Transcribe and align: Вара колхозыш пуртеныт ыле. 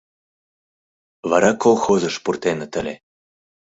Вара 1.29 1.51
колхозыш 1.63 2.15
пуртеныт 2.23 2.73
ыле. 2.81 2.95